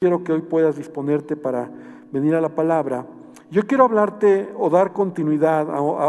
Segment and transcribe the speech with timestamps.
[0.00, 1.68] Quiero que hoy puedas disponerte para
[2.12, 3.04] venir a la palabra.
[3.50, 5.66] Yo quiero hablarte o dar continuidad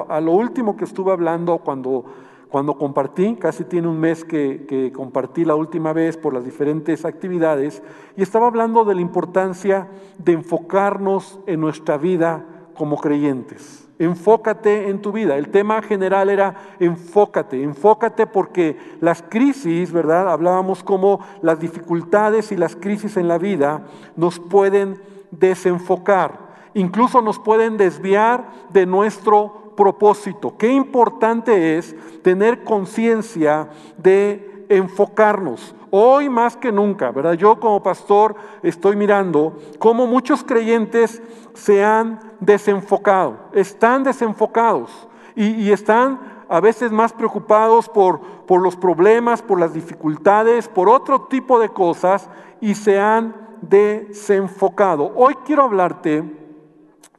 [0.07, 2.05] a, lo último que estuve hablando cuando,
[2.49, 7.03] cuando compartí, casi tiene un mes que, que compartí la última vez por las diferentes
[7.03, 7.81] actividades,
[8.15, 9.87] y estaba hablando de la importancia
[10.19, 12.45] de enfocarnos en nuestra vida
[12.75, 13.88] como creyentes.
[13.99, 15.35] Enfócate en tu vida.
[15.37, 20.31] El tema general era enfócate, enfócate porque las crisis, ¿verdad?
[20.31, 23.83] Hablábamos como las dificultades y las crisis en la vida
[24.15, 26.39] nos pueden desenfocar,
[26.73, 30.57] incluso nos pueden desviar de nuestro propósito.
[30.57, 35.75] Qué importante es tener conciencia de enfocarnos.
[35.91, 37.33] Hoy más que nunca, ¿verdad?
[37.33, 41.21] Yo como pastor estoy mirando cómo muchos creyentes
[41.55, 49.41] se han desenfocado, están desenfocados y, están a veces más preocupados por, por los problemas,
[49.41, 52.29] por las dificultades, por otro tipo de cosas
[52.61, 55.11] y se han desenfocado.
[55.15, 56.23] Hoy quiero hablarte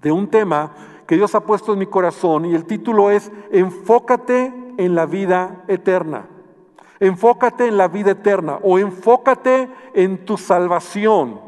[0.00, 0.72] de un tema
[1.06, 5.64] que Dios ha puesto en mi corazón y el título es Enfócate en la vida
[5.66, 6.28] eterna.
[7.00, 11.40] Enfócate en la vida eterna o enfócate en tu salvación.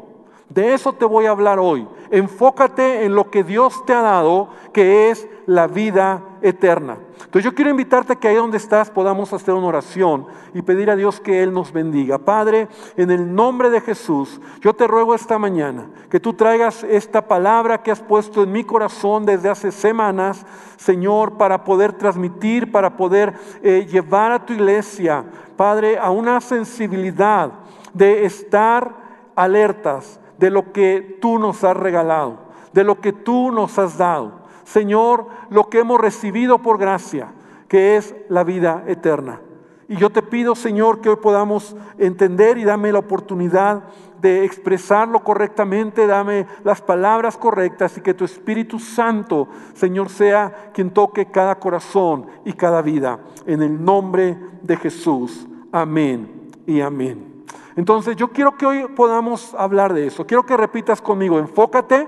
[0.49, 1.87] De eso te voy a hablar hoy.
[2.11, 6.32] Enfócate en lo que Dios te ha dado, que es la vida eterna.
[6.43, 10.91] Entonces yo quiero invitarte a que ahí donde estás podamos hacer una oración y pedir
[10.91, 12.17] a Dios que Él nos bendiga.
[12.17, 17.29] Padre, en el nombre de Jesús, yo te ruego esta mañana que tú traigas esta
[17.29, 22.97] palabra que has puesto en mi corazón desde hace semanas, Señor, para poder transmitir, para
[22.97, 25.23] poder eh, llevar a tu iglesia,
[25.55, 27.53] Padre, a una sensibilidad
[27.93, 32.37] de estar alertas de lo que tú nos has regalado,
[32.73, 34.42] de lo que tú nos has dado.
[34.63, 37.31] Señor, lo que hemos recibido por gracia,
[37.67, 39.41] que es la vida eterna.
[39.87, 43.83] Y yo te pido, Señor, que hoy podamos entender y dame la oportunidad
[44.21, 50.91] de expresarlo correctamente, dame las palabras correctas y que tu Espíritu Santo, Señor, sea quien
[50.91, 53.19] toque cada corazón y cada vida.
[53.45, 55.45] En el nombre de Jesús.
[55.71, 57.43] Amén y amén.
[57.75, 60.25] Entonces yo quiero que hoy podamos hablar de eso.
[60.25, 62.07] Quiero que repitas conmigo, enfócate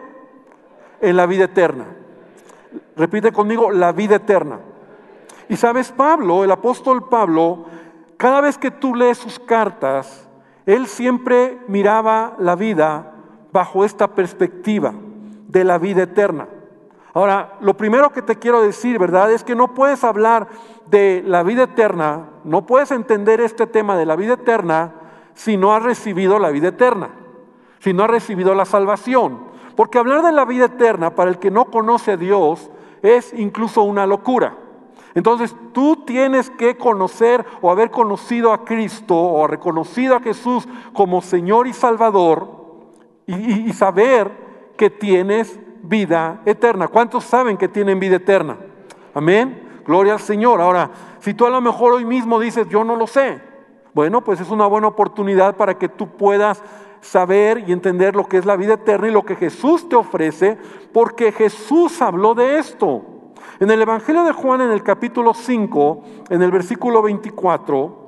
[1.01, 1.85] en la vida eterna.
[2.95, 4.59] Repite conmigo, la vida eterna.
[5.49, 7.65] Y sabes, Pablo, el apóstol Pablo,
[8.17, 10.27] cada vez que tú lees sus cartas,
[10.65, 13.13] él siempre miraba la vida
[13.51, 14.93] bajo esta perspectiva
[15.47, 16.47] de la vida eterna.
[17.13, 19.31] Ahora, lo primero que te quiero decir, ¿verdad?
[19.31, 20.47] Es que no puedes hablar
[20.87, 24.93] de la vida eterna, no puedes entender este tema de la vida eterna
[25.33, 27.09] si no has recibido la vida eterna,
[27.79, 29.39] si no has recibido la salvación.
[29.75, 32.69] Porque hablar de la vida eterna para el que no conoce a Dios
[33.05, 34.57] es incluso una locura.
[35.13, 41.21] Entonces tú tienes que conocer o haber conocido a Cristo o reconocido a Jesús como
[41.21, 42.65] Señor y Salvador
[43.25, 44.29] y, saber
[44.77, 46.89] que tienes vida eterna.
[46.89, 48.57] ¿Cuántos saben que tienen vida eterna?
[49.13, 49.81] Amén.
[49.85, 50.59] Gloria al Señor.
[50.59, 53.39] Ahora, si tú a lo mejor hoy mismo dices, yo no lo sé,
[53.93, 56.61] bueno, pues es una buena oportunidad para que tú puedas
[57.05, 60.57] saber y entender lo que es la vida eterna y lo que Jesús te ofrece,
[60.91, 63.03] porque Jesús habló de esto.
[63.59, 68.05] En el Evangelio de Juan, en el capítulo 5, en el versículo 24,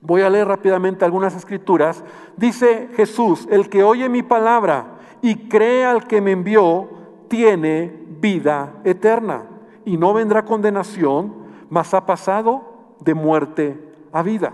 [0.00, 2.04] voy a leer rápidamente algunas escrituras,
[2.36, 6.88] dice Jesús, el que oye mi palabra y cree al que me envió,
[7.28, 9.46] tiene vida eterna
[9.84, 11.34] y no vendrá condenación,
[11.70, 13.80] mas ha pasado de muerte
[14.12, 14.52] a vida.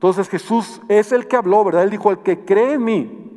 [0.00, 1.82] Entonces Jesús es el que habló, ¿verdad?
[1.82, 3.30] Él dijo, el que cree en mí,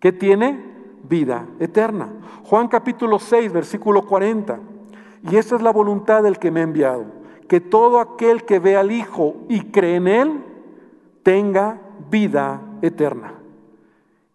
[0.00, 0.60] que tiene
[1.08, 2.08] vida eterna.
[2.42, 4.58] Juan capítulo 6, versículo 40.
[5.30, 7.04] Y esta es la voluntad del que me ha enviado,
[7.46, 10.44] que todo aquel que ve al Hijo y cree en Él,
[11.22, 11.80] tenga
[12.10, 13.34] vida eterna.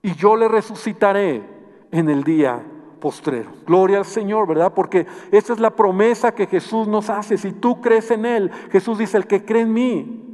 [0.02, 1.44] Y yo le resucitaré
[1.92, 2.64] en el día
[3.02, 3.50] postrero.
[3.68, 4.74] Gloria al Señor, ¿verdad?
[4.74, 7.38] Porque esa es la promesa que Jesús nos hace.
[7.38, 10.31] Si tú crees en Él, Jesús dice, el que cree en mí,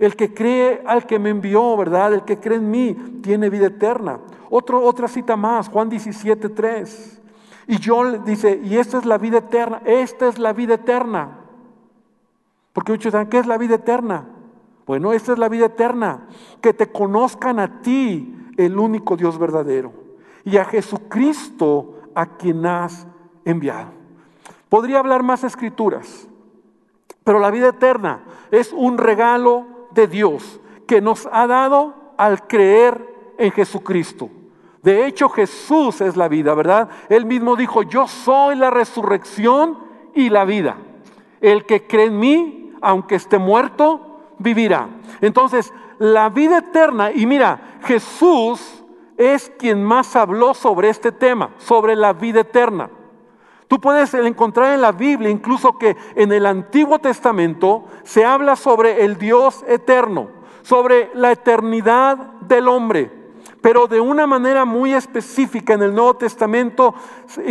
[0.00, 2.14] el que cree al que me envió, ¿verdad?
[2.14, 4.18] El que cree en mí tiene vida eterna.
[4.48, 7.20] otra cita más, Juan 17, 3.
[7.68, 11.38] Y John dice, y esta es la vida eterna, esta es la vida eterna.
[12.72, 14.26] Porque muchos dicen, ¿qué es la vida eterna?
[14.86, 16.26] Bueno, esta es la vida eterna,
[16.62, 19.92] que te conozcan a ti, el único Dios verdadero,
[20.44, 23.06] y a Jesucristo a quien has
[23.44, 23.92] enviado.
[24.70, 26.26] Podría hablar más escrituras,
[27.22, 33.34] pero la vida eterna es un regalo de Dios que nos ha dado al creer
[33.38, 34.28] en Jesucristo.
[34.82, 36.88] De hecho, Jesús es la vida, ¿verdad?
[37.08, 39.78] Él mismo dijo, yo soy la resurrección
[40.14, 40.76] y la vida.
[41.40, 44.88] El que cree en mí, aunque esté muerto, vivirá.
[45.20, 48.82] Entonces, la vida eterna, y mira, Jesús
[49.16, 52.90] es quien más habló sobre este tema, sobre la vida eterna.
[53.70, 59.04] Tú puedes encontrar en la Biblia incluso que en el Antiguo Testamento se habla sobre
[59.04, 60.26] el Dios eterno,
[60.62, 63.12] sobre la eternidad del hombre.
[63.60, 66.96] Pero de una manera muy específica en el Nuevo Testamento,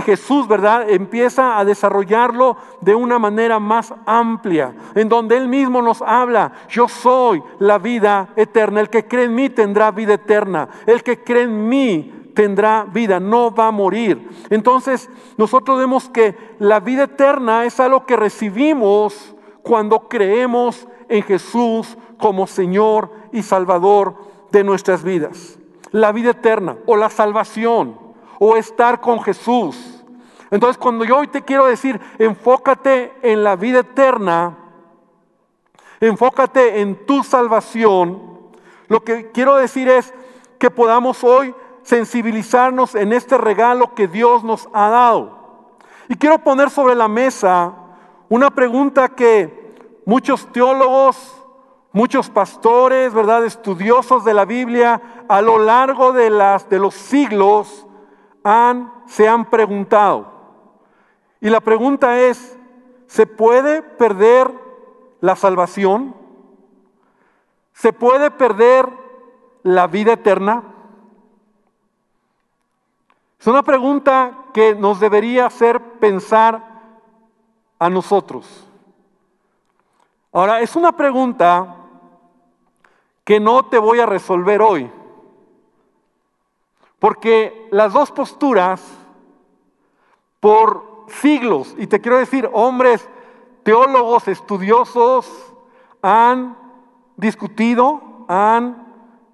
[0.04, 6.02] Jesús, ¿verdad?, empieza a desarrollarlo de una manera más amplia, en donde Él mismo nos
[6.02, 11.02] habla, yo soy la vida eterna, el que cree en mí tendrá vida eterna, el
[11.02, 14.30] que cree en mí tendrá vida, no va a morir.
[14.50, 21.98] Entonces, nosotros vemos que la vida eterna es algo que recibimos cuando creemos en Jesús
[22.18, 24.16] como Señor y Salvador
[24.54, 25.60] de nuestras vidas
[25.92, 28.00] la vida eterna o la salvación
[28.40, 30.06] o estar con Jesús.
[30.50, 34.56] Entonces cuando yo hoy te quiero decir, enfócate en la vida eterna,
[36.00, 38.22] enfócate en tu salvación,
[38.88, 40.14] lo que quiero decir es
[40.58, 41.54] que podamos hoy
[41.90, 45.40] sensibilizarnos en este regalo que Dios nos ha dado.
[46.08, 47.74] Y quiero poner sobre la mesa
[48.30, 51.44] una pregunta que muchos teólogos,
[51.92, 53.44] muchos pastores, ¿verdad?
[53.44, 57.88] Estudiosos de la Biblia a lo largo de, las, de los siglos
[58.44, 60.32] han, se han preguntado.
[61.42, 62.56] Y la pregunta es,
[63.08, 64.54] ¿se puede perder
[65.22, 66.14] la salvación?
[67.74, 68.88] ¿Se puede perder
[69.64, 70.76] la vida eterna?
[73.40, 76.62] Es una pregunta que nos debería hacer pensar
[77.80, 78.68] a nosotros.
[80.34, 81.78] Ahora, es una pregunta
[83.24, 84.92] que no te voy a resolver hoy.
[87.00, 88.84] Porque las dos posturas,
[90.42, 93.08] por siglos, y te quiero decir, hombres
[93.64, 95.54] teólogos estudiosos
[96.02, 96.58] han
[97.16, 98.86] discutido, han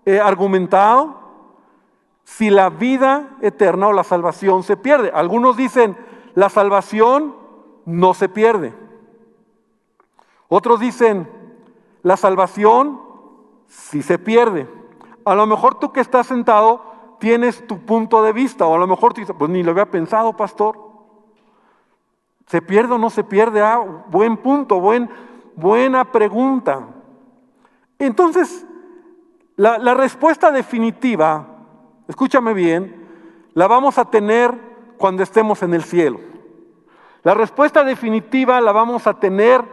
[0.06, 1.25] eh, argumentado
[2.26, 5.12] si la vida eterna o la salvación se pierde.
[5.14, 5.96] Algunos dicen,
[6.34, 7.36] la salvación
[7.86, 8.74] no se pierde.
[10.50, 11.30] Otros dicen,
[12.02, 13.00] la salvación
[13.68, 14.68] sí se pierde.
[15.24, 16.84] A lo mejor tú que estás sentado
[17.20, 19.90] tienes tu punto de vista, o a lo mejor tú dices, pues ni lo había
[19.90, 20.78] pensado, pastor.
[22.48, 23.62] ¿Se pierde o no se pierde?
[23.62, 25.10] Ah, buen punto, buen,
[25.56, 26.88] buena pregunta.
[27.98, 28.66] Entonces,
[29.56, 31.55] la, la respuesta definitiva,
[32.08, 33.06] escúchame bien,
[33.54, 34.54] la vamos a tener
[34.98, 36.20] cuando estemos en el cielo.
[37.24, 39.64] La respuesta definitiva la vamos a tener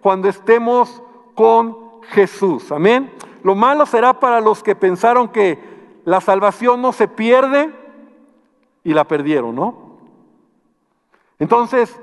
[0.00, 1.02] cuando estemos
[1.34, 2.72] con Jesús.
[2.72, 3.12] Amén.
[3.42, 5.58] Lo malo será para los que pensaron que
[6.04, 7.72] la salvación no se pierde
[8.84, 9.98] y la perdieron, ¿no?
[11.38, 12.00] Entonces,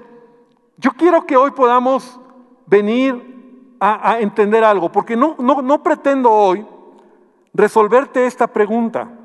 [0.78, 2.20] yo quiero que hoy podamos
[2.66, 6.66] venir a, entender algo, porque no, no, no pretendo hoy
[7.54, 9.19] resolverte esta pregunta.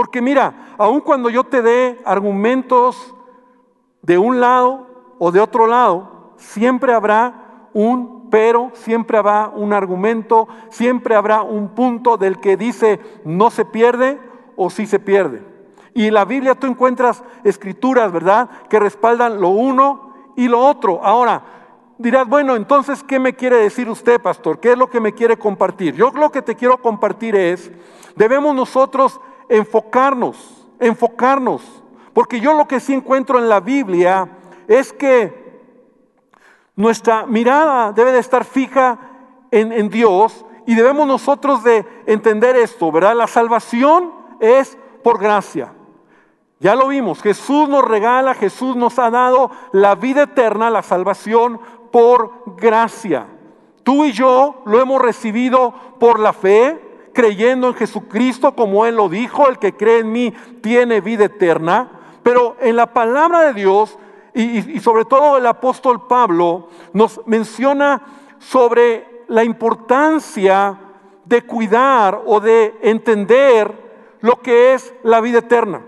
[0.00, 3.14] Porque mira, aun cuando yo te dé argumentos
[4.00, 4.86] de un lado
[5.18, 11.74] o de otro lado, siempre habrá un pero, siempre habrá un argumento, siempre habrá un
[11.74, 14.18] punto del que dice no se pierde
[14.56, 15.44] o sí se pierde.
[15.92, 21.04] Y en la Biblia tú encuentras escrituras, ¿verdad?, que respaldan lo uno y lo otro.
[21.04, 21.42] Ahora,
[21.98, 24.60] dirás, bueno, entonces, ¿qué me quiere decir usted, pastor?
[24.60, 25.94] ¿Qué es lo que me quiere compartir?
[25.94, 27.70] Yo lo que te quiero compartir es,
[28.16, 29.20] debemos nosotros
[29.50, 31.62] enfocarnos, enfocarnos,
[32.14, 34.28] porque yo lo que sí encuentro en la Biblia
[34.66, 35.60] es que
[36.76, 38.98] nuestra mirada debe de estar fija
[39.50, 43.16] en, Dios y debemos nosotros de entender esto, ¿verdad?
[43.16, 45.72] La salvación es por gracia.
[46.60, 51.60] Ya lo vimos, Jesús nos regala, Jesús nos ha dado la vida eterna, la salvación
[51.90, 53.26] por gracia.
[53.82, 59.08] Tú y yo lo hemos recibido por la fe, creyendo en Jesucristo como Él lo
[59.08, 61.90] dijo, el que cree en mí tiene vida eterna.
[62.22, 63.98] Pero en la palabra de Dios
[64.34, 68.00] y, sobre todo el apóstol Pablo nos menciona
[68.38, 70.78] sobre la importancia
[71.24, 73.72] de cuidar o de entender
[74.20, 75.82] lo que es la vida eterna.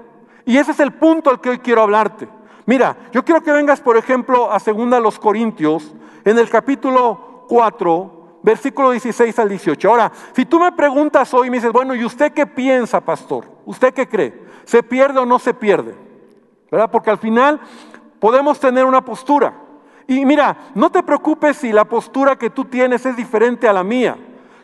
[0.44, 2.28] Y ese es el punto al que hoy quiero hablarte.
[2.66, 8.21] Mira, yo quiero que vengas, por ejemplo, a 2 los Corintios, en el capítulo 4,
[8.42, 9.88] versículo 16 al 18.
[9.88, 13.46] Ahora, si tú me preguntas hoy me dices, bueno, ¿y usted qué piensa, pastor?
[13.64, 14.42] ¿Usted qué cree?
[14.64, 15.94] ¿Se pierde o no se pierde?
[16.70, 16.90] ¿Verdad?
[16.90, 17.60] Porque al final
[18.18, 19.54] podemos tener una postura.
[20.06, 23.84] Y mira, no te preocupes si la postura que tú tienes es diferente a la
[23.84, 24.16] mía.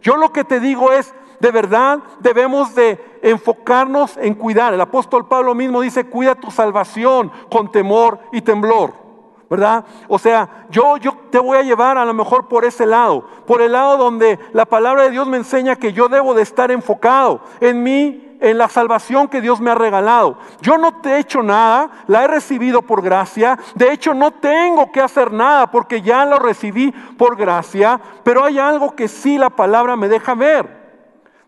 [0.03, 4.75] Yo lo que te digo es, de verdad debemos de enfocarnos en cuidar.
[4.75, 9.08] El apóstol Pablo mismo dice, cuida tu salvación con temor y temblor.
[9.49, 9.85] ¿Verdad?
[10.09, 13.63] O sea, yo, yo te voy a llevar a lo mejor por ese lado, por
[13.63, 17.41] el lado donde la palabra de Dios me enseña que yo debo de estar enfocado
[17.61, 20.39] en mí, en la salvación que Dios me ha regalado.
[20.61, 24.93] Yo no te he hecho nada, la he recibido por gracia, de hecho no tengo
[24.93, 29.51] que hacer nada porque ya lo recibí por gracia, pero hay algo que sí la
[29.51, 30.79] palabra me deja ver.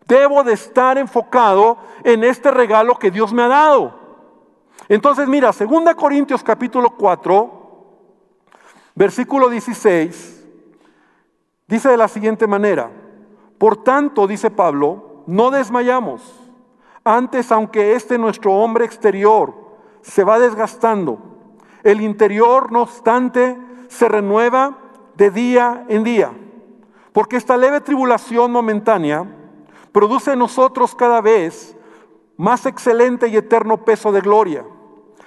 [0.06, 4.00] Debo de estar enfocado en este regalo que Dios me ha dado.
[4.88, 7.59] Entonces, mira, 2 Corintios capítulo 4,
[8.94, 10.46] Versículo 16
[11.66, 12.90] dice de la siguiente manera,
[13.58, 16.22] por tanto, dice Pablo, no desmayamos.
[17.04, 19.54] Antes, aunque este nuestro hombre exterior
[20.02, 21.18] se va desgastando,
[21.82, 23.56] el interior, no obstante,
[23.88, 24.78] se renueva
[25.14, 26.32] de día en día.
[27.12, 29.26] Porque esta leve tribulación momentánea
[29.92, 31.76] produce en nosotros cada vez
[32.36, 34.64] más excelente y eterno peso de gloria.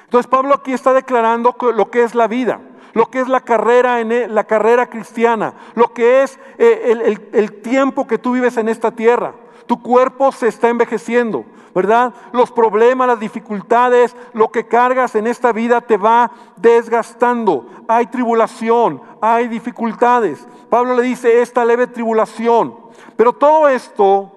[0.06, 2.62] Entonces Pablo aquí está declarando lo que es la vida
[2.94, 7.30] lo que es la carrera, en e, la carrera cristiana, lo que es eh, el,
[7.34, 9.34] el tiempo que tú vives en esta tierra.
[9.66, 12.14] Tu cuerpo se está envejeciendo, ¿verdad?
[12.34, 17.68] Los problemas, las dificultades, lo que cargas en esta vida te va desgastando.
[17.88, 20.46] Hay tribulación, hay dificultades.
[20.70, 22.76] Pablo le dice esta leve tribulación.
[23.16, 24.32] Pero todo esto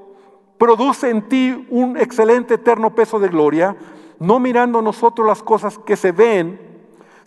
[0.59, 3.77] produce en ti un excelente eterno peso de gloria,
[4.19, 6.66] no mirando nosotros las cosas que se ven,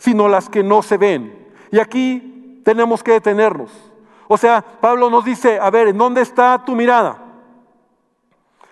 [0.00, 1.48] sino las que no se ven.
[1.70, 3.70] Y aquí tenemos que detenernos.
[4.26, 7.18] O sea, Pablo nos dice, a ver, ¿en dónde está tu mirada?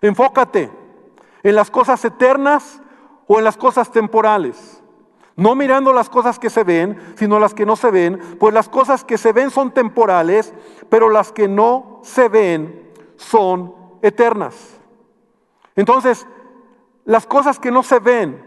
[0.01, 0.71] Enfócate
[1.43, 2.81] en las cosas eternas
[3.27, 4.83] o en las cosas temporales.
[5.37, 8.69] No mirando las cosas que se ven, sino las que no se ven, pues las
[8.69, 10.55] cosas que se ven son temporales,
[10.89, 14.79] pero las que no se ven son eternas.
[15.77, 16.27] Entonces,
[17.05, 18.43] las cosas que no se ven,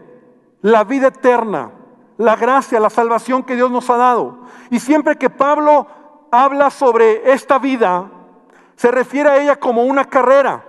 [0.60, 1.72] la vida eterna,
[2.18, 4.38] la gracia, la salvación que Dios nos ha dado.
[4.70, 5.86] Y siempre que Pablo
[6.30, 8.10] habla sobre esta vida,
[8.76, 10.64] se refiere a ella como una carrera,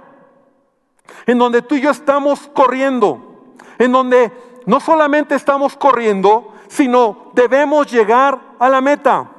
[1.25, 3.45] en donde tú y yo estamos corriendo,
[3.77, 4.31] en donde
[4.65, 9.29] no solamente estamos corriendo, sino debemos llegar a la meta,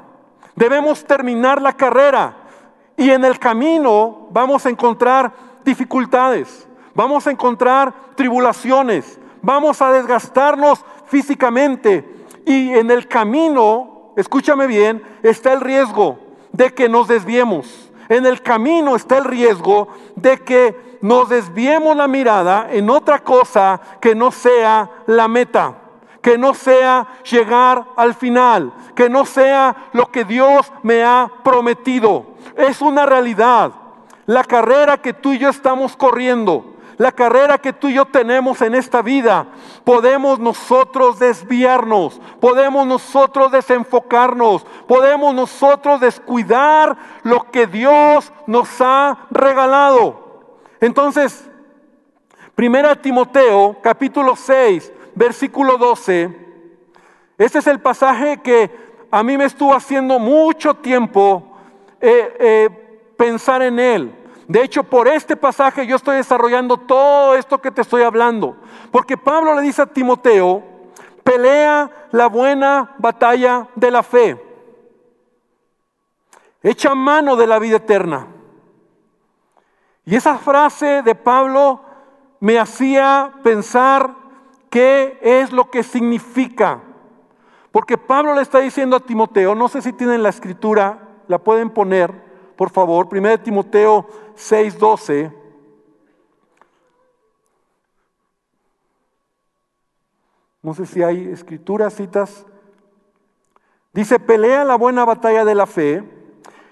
[0.55, 2.37] debemos terminar la carrera
[2.97, 5.33] y en el camino vamos a encontrar
[5.65, 10.85] dificultades, vamos a encontrar tribulaciones, vamos a desgastarnos
[11.15, 12.05] físicamente
[12.45, 16.19] y en el camino, escúchame bien, está el riesgo
[16.51, 17.89] de que nos desviemos.
[18.09, 23.81] En el camino está el riesgo de que nos desviemos la mirada en otra cosa
[24.01, 25.77] que no sea la meta,
[26.21, 32.27] que no sea llegar al final, que no sea lo que Dios me ha prometido.
[32.57, 33.71] Es una realidad.
[34.27, 38.63] La carrera que tú y yo estamos corriendo la carrera que tú y yo tenemos
[38.63, 39.47] en esta vida,
[39.85, 50.47] podemos nosotros desviarnos, podemos nosotros desenfocarnos, podemos nosotros descuidar lo que Dios nos ha regalado.
[50.81, 51.51] Entonces,
[52.55, 56.45] Primera Timoteo, capítulo 6, versículo 12,
[57.37, 58.71] este es el pasaje que
[59.11, 61.57] a mí me estuvo haciendo mucho tiempo
[62.01, 62.71] eh, eh,
[63.17, 64.24] pensar en él.
[64.49, 68.57] De hecho, por este pasaje yo estoy desarrollando todo esto que te estoy hablando.
[68.91, 70.63] Porque Pablo le dice a Timoteo,
[71.23, 74.41] pelea la buena batalla de la fe.
[76.63, 78.27] Echa mano de la vida eterna.
[80.05, 81.81] Y esa frase de Pablo
[82.41, 84.15] me hacía pensar
[84.69, 86.83] qué es lo que significa.
[87.73, 91.71] Porque Pablo le está diciendo a Timoteo, no sé si tienen la escritura, la pueden
[91.71, 92.13] poner,
[92.57, 95.33] por favor, 1 Timoteo 6:12.
[100.63, 102.47] No sé si hay escrituras, citas.
[103.93, 106.03] Dice, pelea la buena batalla de la fe,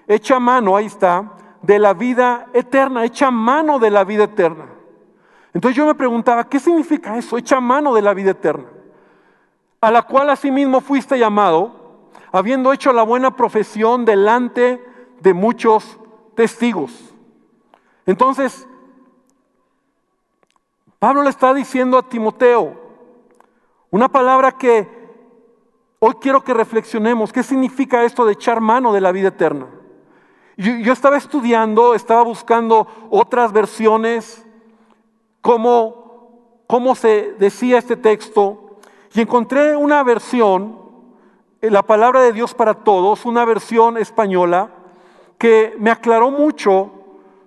[0.07, 4.65] echa mano, ahí está, de la vida eterna, echa mano de la vida eterna.
[5.53, 7.37] Entonces yo me preguntaba, ¿qué significa eso?
[7.37, 8.65] Echa mano de la vida eterna,
[9.79, 14.83] a la cual asimismo fuiste llamado, habiendo hecho la buena profesión delante
[15.21, 15.99] de muchos
[16.35, 17.12] testigos.
[18.05, 18.67] Entonces,
[20.99, 22.75] Pablo le está diciendo a Timoteo
[23.91, 24.87] una palabra que
[25.99, 27.31] hoy quiero que reflexionemos.
[27.31, 29.67] ¿Qué significa esto de echar mano de la vida eterna?
[30.55, 34.45] Yo, estaba estudiando, estaba buscando otras versiones,
[35.41, 38.79] cómo, cómo se decía este texto,
[39.13, 40.79] y encontré una versión,
[41.61, 44.69] la palabra de Dios para todos, una versión española,
[45.37, 47.02] que me aclaró mucho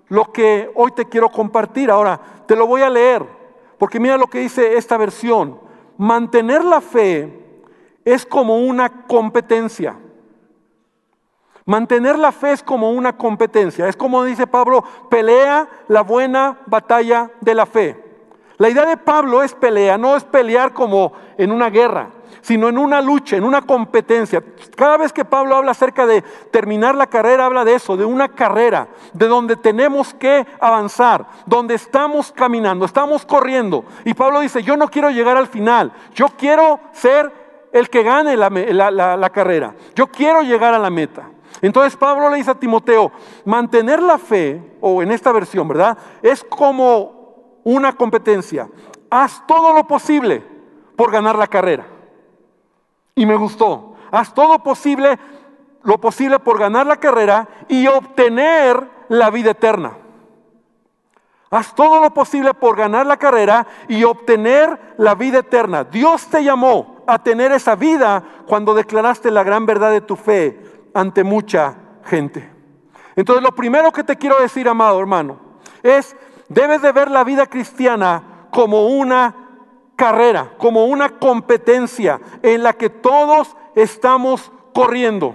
[0.09, 1.91] lo que hoy te quiero compartir.
[1.91, 3.25] Ahora, te lo voy a leer,
[3.79, 5.59] porque mira lo que dice esta versión.
[5.99, 7.33] Mantener la fe
[8.05, 9.97] es como una competencia.
[11.65, 13.89] Mantener la fe es como una competencia.
[13.89, 18.05] Es como dice Pablo, pelea la buena batalla de la fe.
[18.59, 22.11] La idea de Pablo es pelea, no es pelear como en una guerra,
[22.47, 24.41] sino en una lucha, en una competencia.
[24.77, 26.23] Cada vez que Pablo habla acerca de
[26.53, 31.75] terminar la carrera, habla de eso, de una carrera, de donde tenemos que avanzar, donde
[31.75, 33.85] estamos caminando, estamos corriendo.
[34.05, 37.33] Y Pablo dice, yo no quiero llegar al final, yo quiero ser
[37.73, 41.29] el que gane la, carrera, yo quiero llegar a la meta.
[41.63, 43.11] Entonces Pablo le dice a Timoteo,
[43.45, 45.99] mantener la fe, o en esta versión, ¿verdad?
[46.23, 48.69] Es como una competencia.
[49.11, 50.45] Haz todo lo posible
[50.95, 51.96] por ganar la carrera.
[53.17, 53.97] Y me gustó.
[54.13, 55.19] Haz todo posible,
[55.83, 59.97] lo posible por ganar la carrera y obtener la vida eterna.
[61.51, 65.85] Haz todo lo posible por ganar la carrera y obtener la vida eterna.
[65.85, 70.61] Dios te llamó a tener esa vida cuando declaraste la gran verdad de tu fe
[70.93, 72.51] ante mucha gente.
[73.15, 75.39] Entonces lo primero que te quiero decir, amado hermano,
[75.83, 76.17] es,
[76.49, 79.46] debes de ver la vida cristiana como una
[79.97, 85.35] carrera, como una competencia en la que todos estamos corriendo.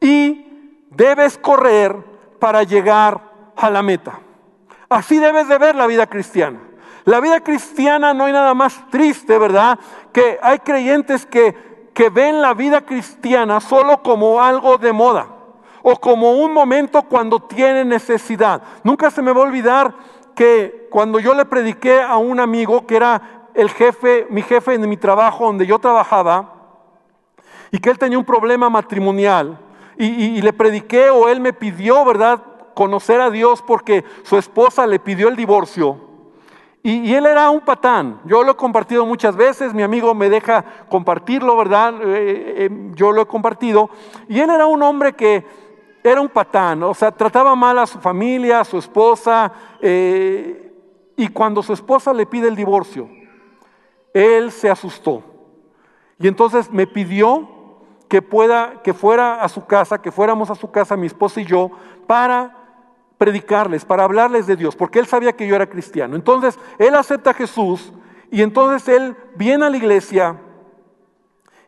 [0.00, 1.96] Y debes correr
[2.38, 3.20] para llegar
[3.56, 4.18] a la meta.
[4.88, 6.58] Así debes de ver la vida cristiana.
[7.04, 9.78] La vida cristiana no hay nada más triste, ¿verdad?
[10.12, 15.26] Que hay creyentes que, que ven la vida cristiana solo como algo de moda
[15.82, 18.62] o como un momento cuando tienen necesidad.
[18.84, 19.94] Nunca se me va a olvidar
[20.34, 24.88] que cuando yo le prediqué a un amigo que era el jefe, mi jefe en
[24.88, 26.54] mi trabajo donde yo trabajaba,
[27.70, 29.58] y que él tenía un problema matrimonial,
[29.98, 32.42] y, le prediqué o él me pidió, ¿verdad?,
[32.74, 35.98] conocer a Dios porque su esposa le pidió el divorcio.
[36.82, 38.20] Y, él era un patán.
[38.24, 41.94] Yo lo he compartido muchas veces, mi amigo me deja compartirlo, ¿verdad?
[42.02, 43.90] Eh, eh, yo lo he compartido.
[44.28, 45.44] Y él era un hombre que
[46.02, 49.52] era un patán, o sea, trataba mal a su familia, a su esposa.
[49.80, 50.72] Eh,
[51.16, 53.08] y cuando su esposa le pide el divorcio,
[54.14, 55.22] él se asustó.
[56.18, 57.48] Y entonces me pidió
[58.08, 61.44] que pueda, que fuera a su casa, que fuéramos a su casa, mi esposa y
[61.44, 61.70] yo,
[62.06, 62.56] para
[63.18, 66.16] predicarles, para hablarles de Dios, porque él sabía que yo era cristiano.
[66.16, 67.92] Entonces, él acepta a Jesús
[68.30, 70.40] y entonces él viene a la iglesia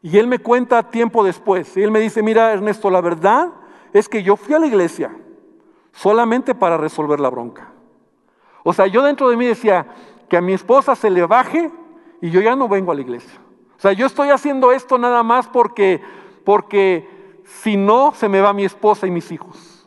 [0.03, 1.77] y él me cuenta tiempo después.
[1.77, 3.53] Y él me dice, mira Ernesto, la verdad
[3.92, 5.16] es que yo fui a la iglesia
[5.92, 7.73] solamente para resolver la bronca.
[8.64, 9.87] O sea, yo dentro de mí decía,
[10.29, 11.71] que a mi esposa se le baje
[12.20, 13.40] y yo ya no vengo a la iglesia.
[13.77, 16.00] O sea, yo estoy haciendo esto nada más porque,
[16.44, 17.09] porque
[17.44, 19.87] si no, se me va mi esposa y mis hijos.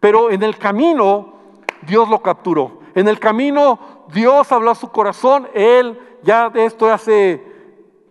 [0.00, 1.34] Pero en el camino,
[1.82, 2.80] Dios lo capturó.
[2.94, 3.78] En el camino,
[4.12, 5.48] Dios habló a su corazón.
[5.54, 7.44] Él, ya de esto hace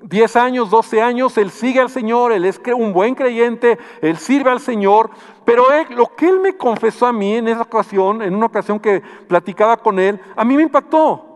[0.01, 4.51] 10 años, 12 años, él sigue al Señor, él es un buen creyente, él sirve
[4.51, 5.09] al Señor,
[5.43, 9.01] pero lo que él me confesó a mí en esa ocasión, en una ocasión que
[9.27, 11.26] platicaba con él, a mí me impactó.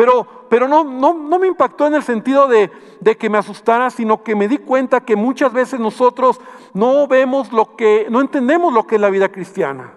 [0.00, 2.70] Pero, pero no, no, no, me impactó en el sentido de,
[3.18, 6.40] que me asustara, sino que me di cuenta que muchas veces nosotros
[6.72, 9.92] no vemos lo que, no entendemos lo que es la vida cristiana.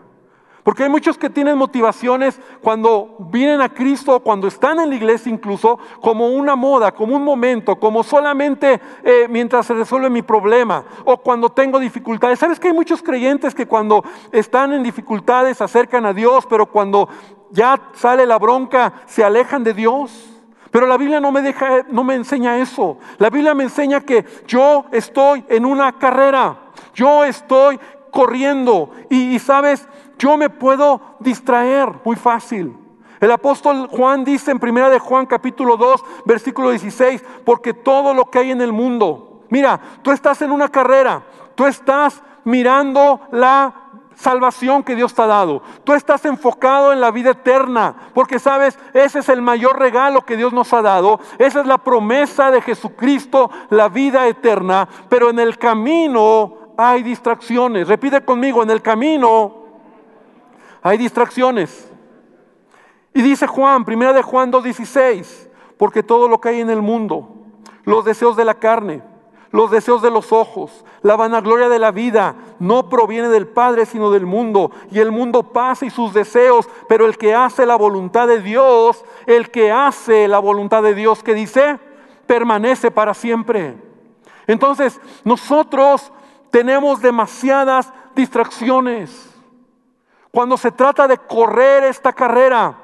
[0.62, 5.32] Porque hay muchos que tienen motivaciones cuando vienen a Cristo, cuando están en la iglesia
[5.32, 10.84] incluso, como una moda, como un momento, como solamente eh, mientras se resuelve mi problema
[11.06, 12.39] o cuando tengo dificultades.
[12.39, 16.66] ¿Sabes que hay muchos creyentes que cuando están en dificultades se acercan a Dios, pero
[16.66, 17.08] cuando
[17.54, 20.12] ya sale la bronca, se alejan de Dios.
[20.72, 22.98] Pero la Biblia no me deja, no me enseña eso.
[23.20, 26.58] La Biblia me enseña que yo estoy en una carrera.
[26.96, 28.89] Yo estoy corriendo.
[29.08, 29.88] Y, sabes,
[30.18, 32.76] yo me puedo distraer muy fácil.
[33.20, 38.26] El apóstol Juan dice en primera de Juan capítulo 2, versículo 16, porque todo lo
[38.26, 41.24] que hay en el mundo, mira, tú estás en una carrera,
[41.56, 43.83] tú estás mirando la
[44.15, 45.62] salvación que Dios te ha dado.
[45.84, 50.38] Tú estás enfocado en la vida eterna, porque sabes, ese es el mayor regalo que
[50.38, 51.19] Dios nos ha dado.
[51.38, 54.88] Esa es la promesa de Jesucristo, la vida eterna.
[55.10, 57.88] Pero en el camino hay distracciones.
[57.88, 59.63] Repite conmigo, en el camino
[60.82, 61.89] hay distracciones.
[63.13, 67.30] Y dice Juan, primera de Juan 2.16, porque todo lo que hay en el mundo,
[67.84, 69.04] los deseos de la carne,
[69.54, 74.10] los deseos de los ojos, la vanagloria de la vida, no proviene del Padre, sino
[74.10, 74.72] del mundo.
[74.89, 79.06] Y el mundo pasa y sus deseos, pero el que hace la voluntad de Dios,
[79.28, 81.80] el que hace la voluntad de Dios, que dice,
[82.26, 83.78] permanece para siempre.
[84.48, 86.12] Entonces, nosotros
[86.50, 89.39] tenemos demasiadas distracciones.
[90.32, 92.76] Cuando se trata de correr esta carrera,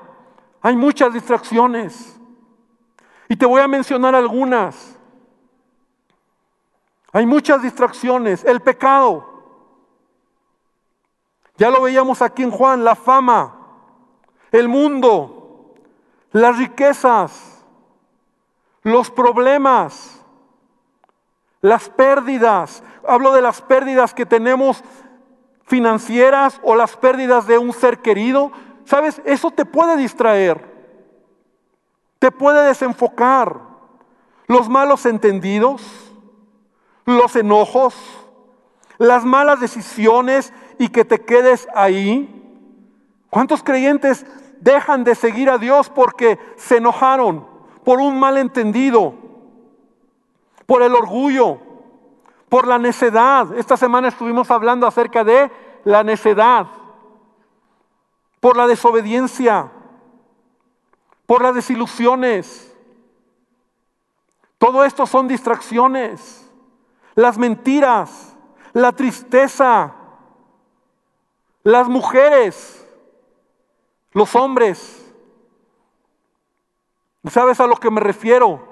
[0.61, 2.21] hay muchas distracciones.
[3.27, 4.98] Y te voy a mencionar algunas.
[7.11, 8.43] Hay muchas distracciones.
[8.43, 9.29] El pecado.
[11.57, 13.53] Ya lo veíamos aquí en Juan, la fama,
[14.51, 15.75] el mundo,
[16.31, 17.65] las riquezas,
[18.81, 20.23] los problemas,
[21.59, 22.81] las pérdidas.
[23.05, 24.81] Hablo de las pérdidas que tenemos
[25.65, 28.53] financieras o las pérdidas de un ser querido.
[28.85, 29.21] ¿Sabes?
[29.25, 30.65] Eso te puede distraer,
[32.19, 33.67] te puede desenfocar.
[34.47, 36.08] Los malos entendidos,
[37.17, 37.95] los enojos,
[38.97, 42.35] las malas decisiones y que te quedes ahí.
[43.29, 44.25] ¿Cuántos creyentes
[44.59, 47.47] dejan de seguir a Dios porque se enojaron
[47.83, 49.15] por un malentendido,
[50.65, 51.59] por el orgullo,
[52.47, 53.57] por la necedad?
[53.57, 55.51] Esta semana estuvimos hablando acerca de
[55.85, 56.67] la necedad,
[58.39, 59.71] por la desobediencia,
[61.25, 62.75] por las desilusiones.
[64.57, 66.38] Todo esto son distracciones
[67.19, 68.33] las mentiras,
[68.71, 69.93] la tristeza,
[71.63, 72.87] las mujeres,
[74.13, 75.05] los hombres.
[77.29, 78.65] ¿Sabes a lo que me refiero?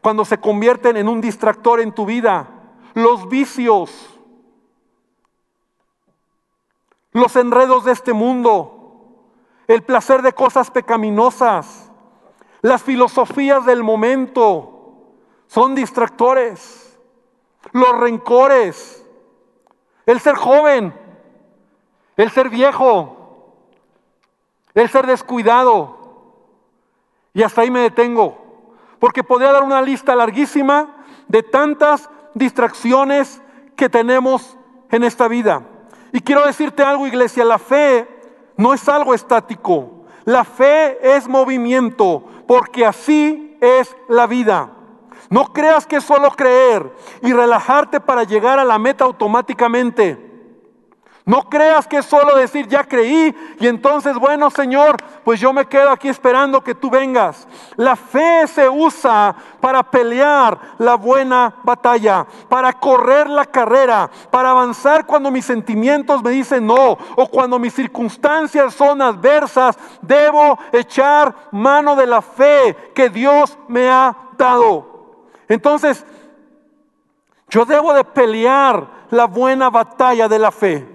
[0.00, 2.48] Cuando se convierten en un distractor en tu vida.
[2.94, 3.90] Los vicios,
[7.12, 9.18] los enredos de este mundo,
[9.68, 11.90] el placer de cosas pecaminosas,
[12.62, 15.04] las filosofías del momento,
[15.46, 16.85] son distractores
[17.72, 19.04] los rencores,
[20.06, 20.94] el ser joven,
[22.16, 23.54] el ser viejo,
[24.74, 25.96] el ser descuidado.
[27.34, 28.36] Y hasta ahí me detengo,
[28.98, 33.42] porque podría dar una lista larguísima de tantas distracciones
[33.76, 34.56] que tenemos
[34.90, 35.62] en esta vida.
[36.12, 38.08] Y quiero decirte algo, iglesia, la fe
[38.56, 40.06] no es algo estático.
[40.24, 44.70] La fe es movimiento, porque así es la vida.
[45.30, 50.26] No creas que es solo creer y relajarte para llegar a la meta automáticamente.
[51.26, 55.66] No creas que es solo decir, ya creí y entonces, bueno Señor, pues yo me
[55.66, 57.48] quedo aquí esperando que tú vengas.
[57.74, 65.04] La fe se usa para pelear la buena batalla, para correr la carrera, para avanzar
[65.04, 69.76] cuando mis sentimientos me dicen no o cuando mis circunstancias son adversas.
[70.00, 74.95] Debo echar mano de la fe que Dios me ha dado.
[75.48, 76.04] Entonces,
[77.48, 80.86] yo debo de pelear la buena batalla de la fe.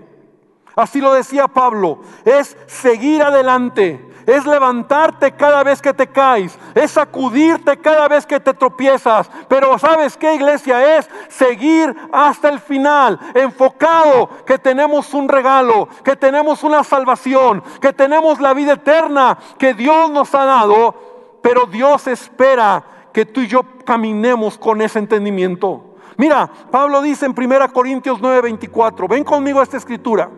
[0.76, 6.92] Así lo decía Pablo, es seguir adelante, es levantarte cada vez que te caes, es
[6.92, 9.30] sacudirte cada vez que te tropiezas.
[9.50, 11.10] Pero ¿sabes qué iglesia es?
[11.28, 18.40] Seguir hasta el final, enfocado que tenemos un regalo, que tenemos una salvación, que tenemos
[18.40, 23.63] la vida eterna que Dios nos ha dado, pero Dios espera que tú y yo
[23.86, 25.95] caminemos con ese entendimiento.
[26.17, 30.30] Mira, Pablo dice en 1 Corintios 9:24, ven conmigo a esta escritura,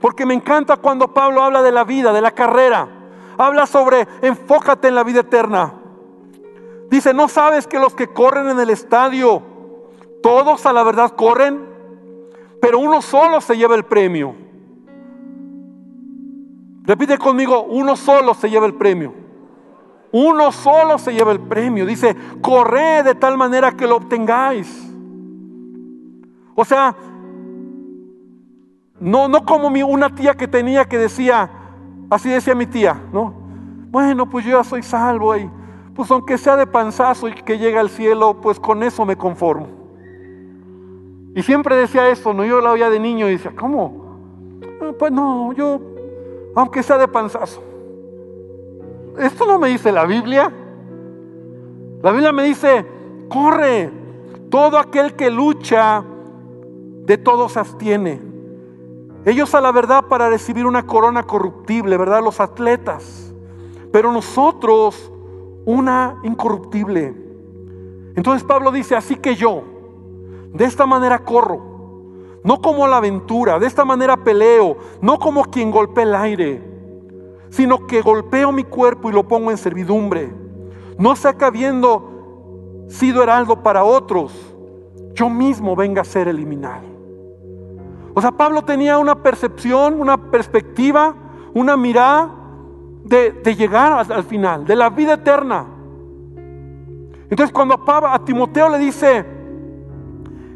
[0.00, 2.88] porque me encanta cuando Pablo habla de la vida, de la carrera,
[3.38, 5.74] habla sobre enfócate en la vida eterna.
[6.90, 9.42] Dice, ¿no sabes que los que corren en el estadio,
[10.22, 11.66] todos a la verdad corren,
[12.60, 14.34] pero uno solo se lleva el premio?
[16.84, 19.21] Repite conmigo, uno solo se lleva el premio.
[20.12, 21.86] Uno solo se lleva el premio.
[21.86, 24.90] Dice, corre de tal manera que lo obtengáis.
[26.54, 26.94] O sea,
[29.00, 31.50] no, no como mi, una tía que tenía que decía,
[32.10, 33.34] así decía mi tía, ¿no?
[33.90, 35.50] Bueno, pues yo ya soy salvo y
[35.94, 39.68] pues aunque sea de panzazo y que llegue al cielo, pues con eso me conformo.
[41.34, 42.44] Y siempre decía eso, ¿no?
[42.44, 44.18] Yo la oía de niño y decía, ¿cómo?
[44.82, 45.80] Ah, pues no, yo,
[46.54, 47.62] aunque sea de panzazo.
[49.18, 50.50] Esto no me dice la Biblia.
[52.02, 52.86] La Biblia me dice,
[53.28, 53.90] corre.
[54.50, 56.04] Todo aquel que lucha,
[57.06, 58.20] de todos abstiene.
[59.24, 62.22] Ellos a la verdad para recibir una corona corruptible, ¿verdad?
[62.22, 63.32] Los atletas.
[63.92, 65.10] Pero nosotros
[65.64, 67.14] una incorruptible.
[68.16, 69.62] Entonces Pablo dice, así que yo,
[70.52, 71.70] de esta manera corro.
[72.44, 76.71] No como la aventura, de esta manera peleo, no como quien golpea el aire
[77.52, 80.32] sino que golpeo mi cuerpo y lo pongo en servidumbre.
[80.98, 84.32] No sea que habiendo sido heraldo para otros,
[85.14, 86.80] yo mismo venga a ser eliminado.
[88.14, 91.14] O sea, Pablo tenía una percepción, una perspectiva,
[91.52, 92.30] una mirada
[93.04, 95.66] de, llegar al, final, de la vida eterna.
[97.28, 99.26] Entonces cuando a, a Timoteo le dice,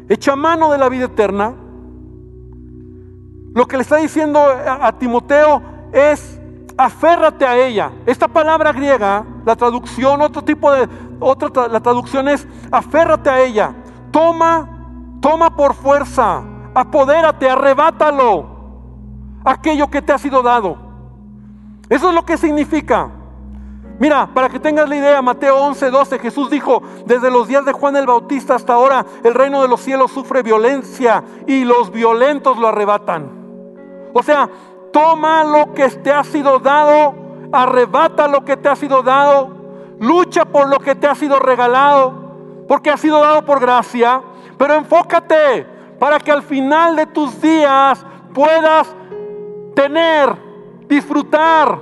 [0.09, 1.53] echa mano de la vida eterna,
[3.53, 6.36] lo que le está diciendo a Timoteo es,
[6.77, 7.91] aférrate a ella.
[8.05, 10.87] Esta palabra griega, la traducción, otro tipo de,
[11.19, 13.73] otra, la traducción es aférrate a ella.
[14.11, 14.77] Toma
[15.21, 18.55] Toma por fuerza, apodérate, arrebátalo
[19.43, 20.77] aquello que te ha sido dado.
[21.89, 23.09] Eso es lo que significa.
[23.99, 27.71] Mira, para que tengas la idea, Mateo 11, 12, Jesús dijo, desde los días de
[27.71, 32.57] Juan el Bautista hasta ahora, el reino de los cielos sufre violencia y los violentos
[32.57, 33.31] lo arrebatan.
[34.13, 34.49] O sea,
[34.97, 37.13] toma lo que te ha sido dado,
[37.51, 39.51] arrebata lo que te ha sido dado,
[39.99, 44.19] lucha por lo que te ha sido regalado, porque ha sido dado por gracia,
[44.57, 45.67] pero enfócate
[45.99, 48.87] para que al final de tus días puedas
[49.75, 50.35] tener,
[50.87, 51.77] disfrutar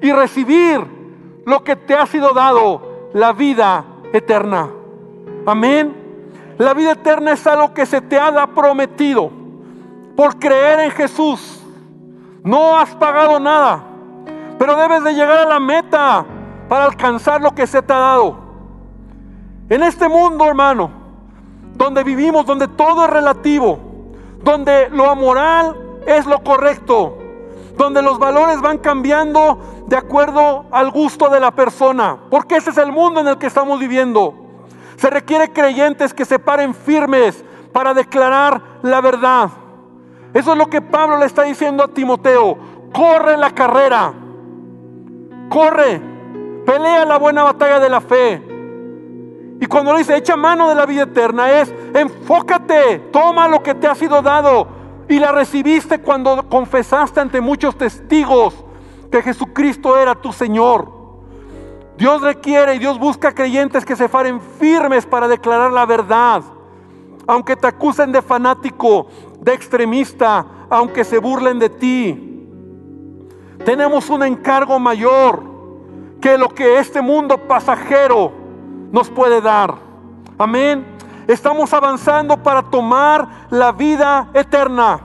[0.00, 4.70] y recibir lo que te ha sido dado, la vida eterna.
[5.44, 5.94] Amén.
[6.56, 9.30] La vida eterna es algo que se te ha prometido
[10.16, 11.53] por creer en Jesús.
[12.44, 13.82] No has pagado nada,
[14.58, 16.26] pero debes de llegar a la meta
[16.68, 18.36] para alcanzar lo que se te ha dado.
[19.70, 20.90] En este mundo, hermano,
[21.72, 23.78] donde vivimos, donde todo es relativo,
[24.42, 25.74] donde lo amoral
[26.06, 27.16] es lo correcto,
[27.78, 32.76] donde los valores van cambiando de acuerdo al gusto de la persona, porque ese es
[32.76, 34.34] el mundo en el que estamos viviendo.
[34.96, 39.48] Se requiere creyentes que se paren firmes para declarar la verdad.
[40.34, 42.58] Eso es lo que Pablo le está diciendo a Timoteo.
[42.92, 44.12] Corre la carrera.
[45.48, 46.00] Corre.
[46.66, 48.42] Pelea la buena batalla de la fe.
[49.60, 53.74] Y cuando le dice, echa mano de la vida eterna, es enfócate, toma lo que
[53.74, 54.66] te ha sido dado.
[55.08, 58.64] Y la recibiste cuando confesaste ante muchos testigos
[59.12, 60.90] que Jesucristo era tu Señor.
[61.96, 66.42] Dios requiere y Dios busca creyentes que se faren firmes para declarar la verdad.
[67.26, 69.06] Aunque te acusen de fanático,
[69.40, 72.48] de extremista, aunque se burlen de ti.
[73.64, 75.42] Tenemos un encargo mayor
[76.20, 78.32] que lo que este mundo pasajero
[78.92, 79.74] nos puede dar.
[80.38, 80.86] Amén.
[81.26, 85.00] Estamos avanzando para tomar la vida eterna.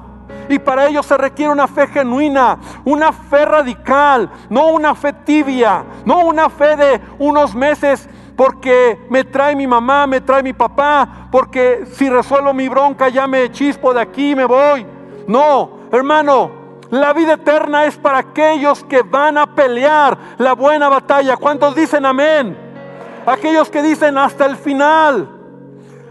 [0.49, 5.83] Y para ello se requiere una fe genuina, una fe radical, no una fe tibia,
[6.05, 11.27] no una fe de unos meses porque me trae mi mamá, me trae mi papá,
[11.29, 14.87] porque si resuelvo mi bronca ya me chispo de aquí, me voy.
[15.27, 16.49] No, hermano,
[16.89, 21.35] la vida eterna es para aquellos que van a pelear la buena batalla.
[21.35, 22.57] ¿Cuántos dicen amén?
[23.25, 25.27] Aquellos que dicen hasta el final.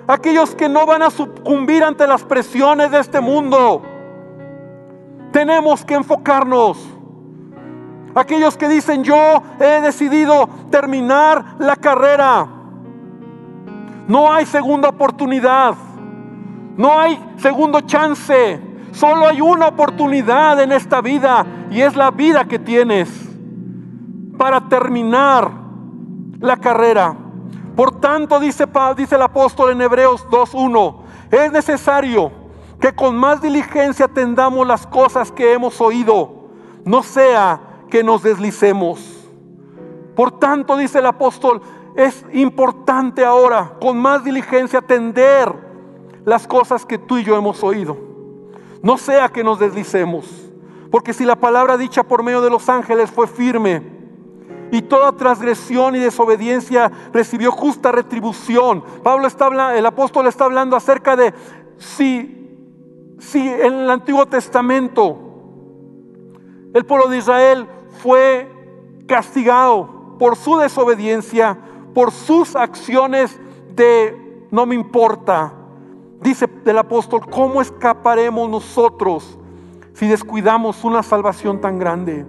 [0.06, 3.80] Aquellos que no van a sucumbir ante las presiones de este mundo.
[5.32, 6.97] Tenemos que enfocarnos.
[8.14, 12.46] Aquellos que dicen, yo he decidido terminar la carrera.
[14.06, 15.74] No hay segunda oportunidad.
[16.76, 18.60] No hay segundo chance.
[18.92, 23.08] Solo hay una oportunidad en esta vida y es la vida que tienes
[24.38, 25.50] para terminar
[26.40, 27.14] la carrera.
[27.76, 28.66] Por tanto, dice,
[28.96, 30.96] dice el apóstol en Hebreos 2.1,
[31.30, 32.32] es necesario
[32.80, 36.48] que con más diligencia atendamos las cosas que hemos oído,
[36.84, 39.28] no sea que nos deslicemos.
[40.14, 41.60] Por tanto, dice el apóstol,
[41.96, 45.52] es importante ahora con más diligencia atender
[46.24, 47.96] las cosas que tú y yo hemos oído.
[48.82, 50.26] No sea que nos deslicemos,
[50.90, 53.98] porque si la palabra dicha por medio de los ángeles fue firme,
[54.70, 58.84] y toda transgresión y desobediencia recibió justa retribución.
[59.02, 61.32] Pablo está el apóstol está hablando acerca de
[61.78, 62.38] si
[63.18, 65.18] si en el Antiguo Testamento
[66.74, 67.66] el pueblo de Israel
[67.98, 68.50] fue
[69.06, 71.58] castigado por su desobediencia,
[71.94, 73.38] por sus acciones
[73.74, 75.52] de no me importa,
[76.20, 79.38] dice el apóstol, ¿cómo escaparemos nosotros
[79.92, 82.24] si descuidamos una salvación tan grande?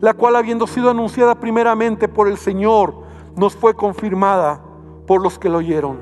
[0.00, 2.94] La cual habiendo sido anunciada primeramente por el Señor,
[3.36, 4.60] nos fue confirmada
[5.06, 5.98] por los que lo oyeron.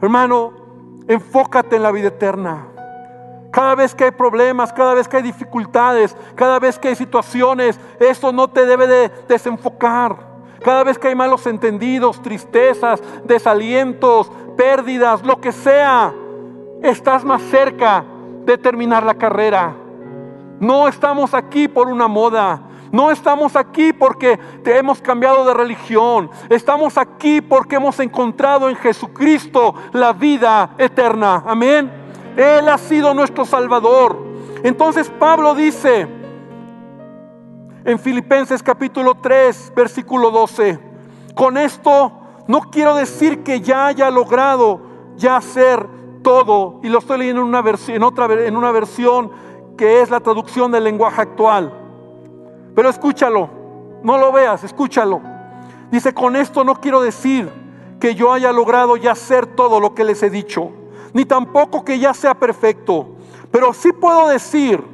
[0.00, 0.52] Hermano,
[1.08, 2.66] enfócate en la vida eterna.
[3.54, 7.78] Cada vez que hay problemas, cada vez que hay dificultades, cada vez que hay situaciones,
[8.00, 10.16] eso no te debe de desenfocar.
[10.60, 16.12] Cada vez que hay malos entendidos, tristezas, desalientos, pérdidas, lo que sea,
[16.82, 18.04] estás más cerca
[18.44, 19.72] de terminar la carrera.
[20.58, 22.60] No estamos aquí por una moda.
[22.90, 26.28] No estamos aquí porque te hemos cambiado de religión.
[26.48, 31.44] Estamos aquí porque hemos encontrado en Jesucristo la vida eterna.
[31.46, 32.03] Amén.
[32.36, 34.16] Él ha sido nuestro Salvador.
[34.62, 36.08] Entonces Pablo dice
[37.84, 40.78] en Filipenses capítulo 3, versículo 12,
[41.34, 42.12] con esto
[42.48, 44.80] no quiero decir que ya haya logrado
[45.16, 45.86] ya hacer
[46.22, 49.30] todo, y lo estoy leyendo en una, versión, en otra, en una versión
[49.76, 51.72] que es la traducción del lenguaje actual.
[52.74, 53.50] Pero escúchalo,
[54.02, 55.20] no lo veas, escúchalo.
[55.90, 57.50] Dice, con esto no quiero decir
[58.00, 60.72] que yo haya logrado ya hacer todo lo que les he dicho
[61.14, 63.06] ni tampoco que ya sea perfecto,
[63.50, 64.84] pero sí puedo decir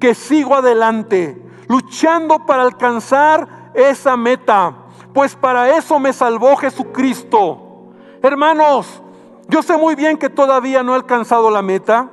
[0.00, 4.74] que sigo adelante, luchando para alcanzar esa meta,
[5.12, 7.92] pues para eso me salvó Jesucristo.
[8.22, 9.02] Hermanos,
[9.48, 12.10] yo sé muy bien que todavía no he alcanzado la meta,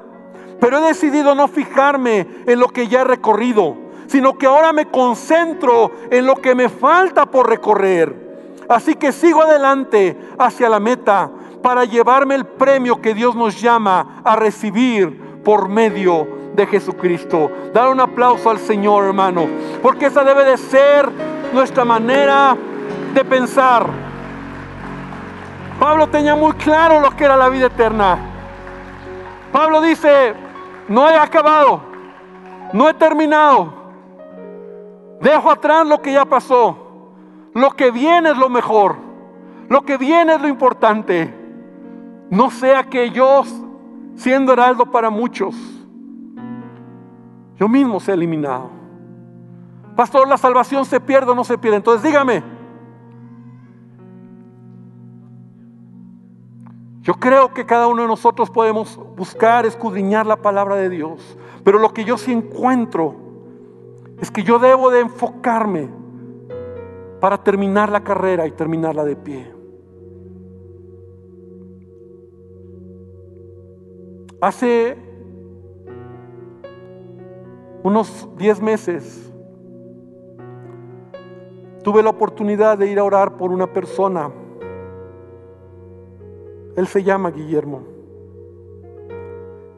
[0.59, 4.91] pero he decidido no fijarme en lo que ya he recorrido, sino que ahora me
[4.91, 8.23] concentro en lo que me falta por recorrer.
[8.67, 11.31] Así que sigo adelante hacia la meta
[11.63, 17.49] para llevarme el premio que Dios nos llama a recibir por medio de Jesucristo.
[17.73, 19.47] Dar un aplauso al Señor, hermano,
[19.81, 21.09] porque esa debe de ser
[21.51, 22.55] nuestra manera
[23.15, 23.87] de pensar.
[25.79, 28.17] Pablo tenía muy claro lo que era la vida eterna.
[29.51, 30.33] Pablo dice,
[30.87, 31.81] no he acabado,
[32.73, 33.73] no he terminado.
[35.21, 36.77] Dejo atrás lo que ya pasó.
[37.53, 38.97] Lo que viene es lo mejor.
[39.69, 41.42] Lo que viene es lo importante.
[42.33, 43.43] No sea que yo,
[44.15, 45.55] siendo heraldo para muchos,
[47.57, 48.71] yo mismo sea eliminado.
[49.95, 51.77] Pastor, la salvación se pierde o no se pierde.
[51.77, 52.41] Entonces dígame,
[57.03, 61.37] Yo creo que cada uno de nosotros podemos buscar, escudriñar la palabra de Dios.
[61.63, 63.15] Pero lo que yo sí encuentro
[64.21, 65.89] es que yo debo de enfocarme
[67.19, 69.52] para terminar la carrera y terminarla de pie.
[74.43, 74.97] Hace
[77.81, 79.31] unos 10 meses
[81.81, 84.29] tuve la oportunidad de ir a orar por una persona
[86.75, 87.83] él se llama Guillermo.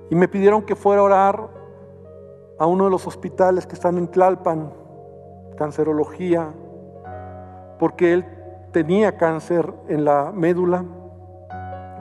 [0.10, 1.50] Y me pidieron que fuera a orar
[2.58, 4.74] a uno de los hospitales que están en Tlalpan,
[5.58, 6.52] cancerología,
[7.78, 8.26] porque él
[8.72, 10.86] tenía cáncer en la médula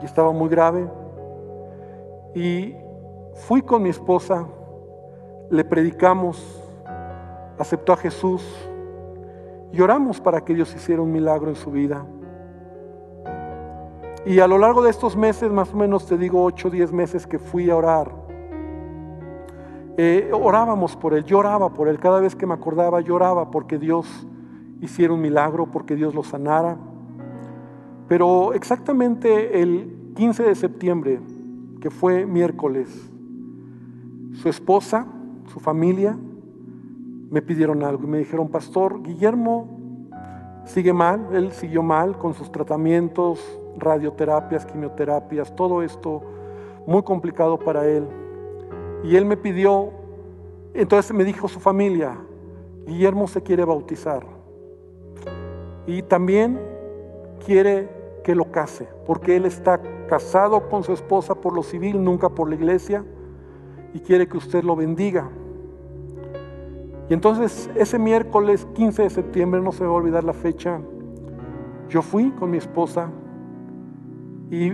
[0.01, 1.04] y estaba muy grave.
[2.35, 2.75] Y
[3.47, 4.45] fui con mi esposa,
[5.49, 6.61] le predicamos,
[7.57, 8.43] aceptó a Jesús
[9.71, 12.05] y oramos para que Dios hiciera un milagro en su vida.
[14.25, 16.91] Y a lo largo de estos meses, más o menos te digo 8 o 10
[16.91, 18.11] meses que fui a orar,
[19.97, 24.27] eh, orábamos por él, lloraba por él, cada vez que me acordaba lloraba porque Dios
[24.81, 26.77] hiciera un milagro, porque Dios lo sanara.
[28.09, 31.21] Pero exactamente el 15 de septiembre,
[31.79, 33.11] que fue miércoles,
[34.33, 35.07] su esposa,
[35.47, 36.17] su familia,
[37.29, 39.67] me pidieron algo y me dijeron, pastor, Guillermo
[40.65, 43.39] sigue mal, él siguió mal con sus tratamientos,
[43.77, 46.21] radioterapias, quimioterapias, todo esto
[46.87, 48.07] muy complicado para él.
[49.03, 49.91] Y él me pidió,
[50.73, 52.17] entonces me dijo su familia,
[52.85, 54.25] Guillermo se quiere bautizar.
[55.87, 56.59] Y también
[57.45, 57.89] quiere
[58.25, 62.49] que lo case, porque él está casado con su esposa por lo civil, nunca por
[62.49, 63.05] la iglesia,
[63.93, 65.29] y quiere que usted lo bendiga.
[67.07, 70.81] Y entonces ese miércoles 15 de septiembre, no se va a olvidar la fecha,
[71.87, 73.11] yo fui con mi esposa
[74.49, 74.71] y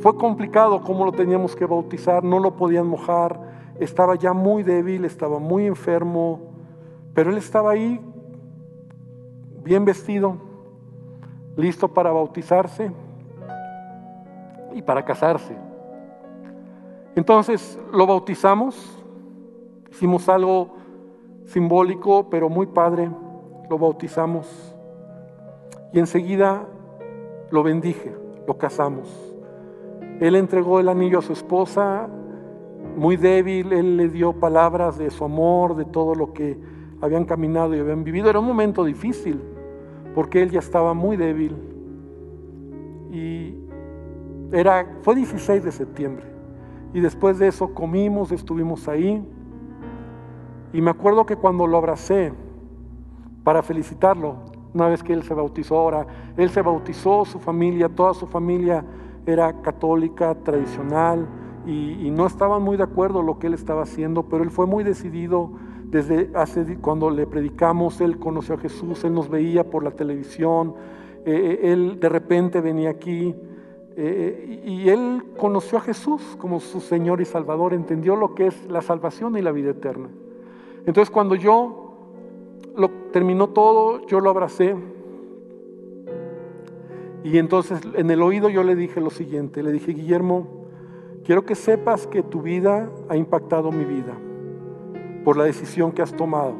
[0.00, 3.38] fue complicado cómo lo teníamos que bautizar, no lo podían mojar,
[3.78, 6.40] estaba ya muy débil, estaba muy enfermo,
[7.14, 8.00] pero él estaba ahí,
[9.62, 10.50] bien vestido,
[11.56, 12.90] listo para bautizarse
[14.74, 15.56] y para casarse.
[17.14, 19.02] Entonces lo bautizamos,
[19.90, 20.74] hicimos algo
[21.44, 23.10] simbólico, pero muy padre,
[23.68, 24.74] lo bautizamos
[25.92, 26.66] y enseguida
[27.50, 29.08] lo bendije, lo casamos.
[30.20, 32.08] Él entregó el anillo a su esposa,
[32.96, 36.58] muy débil, él le dio palabras de su amor, de todo lo que
[37.00, 38.30] habían caminado y habían vivido.
[38.30, 39.40] Era un momento difícil,
[40.14, 41.56] porque él ya estaba muy débil.
[43.10, 43.54] Y
[44.52, 46.24] era, fue 16 de septiembre.
[46.94, 49.26] Y después de eso comimos, estuvimos ahí.
[50.72, 52.32] Y me acuerdo que cuando lo abracé
[53.44, 54.36] para felicitarlo,
[54.74, 56.06] una vez que él se bautizó ahora.
[56.36, 58.84] Él se bautizó, su familia, toda su familia
[59.26, 61.28] era católica, tradicional,
[61.64, 64.82] y, no estaban muy de acuerdo lo que él estaba haciendo, pero él fue muy
[64.82, 65.52] decidido
[65.92, 70.74] desde hace, cuando le predicamos, él conoció a Jesús, él nos veía por la televisión,
[71.26, 73.34] eh, eh, él de repente venía aquí.
[73.94, 78.66] Eh, y él conoció a Jesús como su Señor y Salvador, entendió lo que es
[78.70, 80.08] la salvación y la vida eterna.
[80.86, 81.92] Entonces cuando yo
[82.74, 84.74] lo terminó todo, yo lo abracé.
[87.22, 90.46] Y entonces en el oído yo le dije lo siguiente, le dije, Guillermo,
[91.22, 94.16] quiero que sepas que tu vida ha impactado mi vida
[95.24, 96.54] por la decisión que has tomado.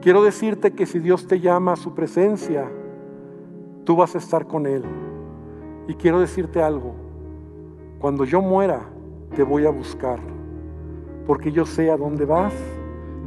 [0.00, 2.70] Quiero decirte que si Dios te llama a su presencia,
[3.84, 4.84] tú vas a estar con Él.
[5.88, 6.94] Y quiero decirte algo,
[7.98, 8.80] cuando yo muera,
[9.34, 10.18] te voy a buscar,
[11.26, 12.54] porque yo sé a dónde vas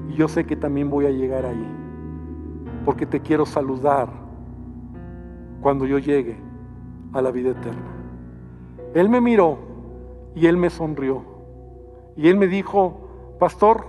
[0.09, 1.67] y yo sé que también voy a llegar ahí,
[2.85, 4.09] porque te quiero saludar
[5.61, 6.37] cuando yo llegue
[7.13, 7.91] a la vida eterna.
[8.93, 9.57] Él me miró
[10.35, 11.23] y él me sonrió
[12.15, 13.85] y él me dijo, pastor,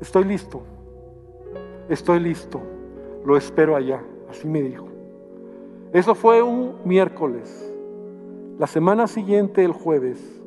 [0.00, 0.62] estoy listo,
[1.88, 2.60] estoy listo,
[3.24, 4.86] lo espero allá, así me dijo.
[5.92, 7.72] Eso fue un miércoles.
[8.58, 10.40] La semana siguiente, el jueves,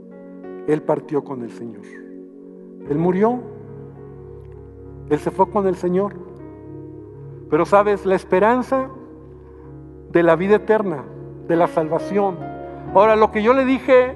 [0.68, 1.84] él partió con el Señor.
[2.90, 3.40] Él murió.
[5.10, 6.14] Él se fue con el Señor.
[7.50, 8.90] Pero sabes, la esperanza
[10.12, 11.04] de la vida eterna,
[11.48, 12.38] de la salvación.
[12.94, 14.16] Ahora, lo que yo le dije,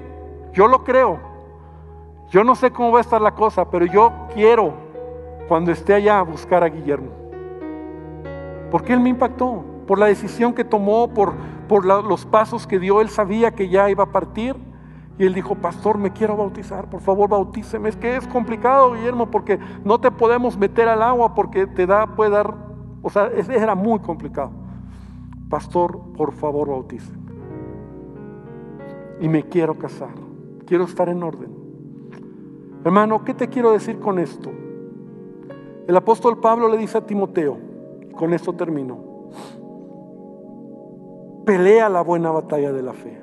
[0.52, 1.18] yo lo creo.
[2.30, 4.74] Yo no sé cómo va a estar la cosa, pero yo quiero,
[5.48, 7.10] cuando esté allá, buscar a Guillermo.
[8.70, 11.32] Porque él me impactó, por la decisión que tomó, por,
[11.66, 14.54] por los pasos que dio, él sabía que ya iba a partir.
[15.18, 17.88] Y él dijo, pastor, me quiero bautizar, por favor bautíceme.
[17.88, 22.06] Es que es complicado, Guillermo, porque no te podemos meter al agua porque te da,
[22.06, 22.54] puede dar,
[23.02, 24.52] o sea, era muy complicado.
[25.48, 27.18] Pastor, por favor bautíceme.
[29.20, 30.14] Y me quiero casar,
[30.66, 31.50] quiero estar en orden.
[32.84, 34.52] Hermano, ¿qué te quiero decir con esto?
[35.88, 37.56] El apóstol Pablo le dice a Timoteo,
[38.14, 38.98] con esto termino,
[41.46, 43.18] pelea la buena batalla de la fe.